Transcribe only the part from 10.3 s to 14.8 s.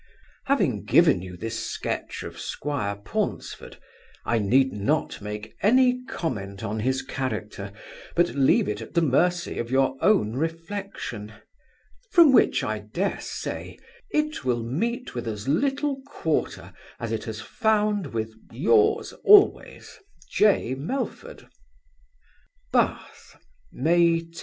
reflection; from which I dare say, it will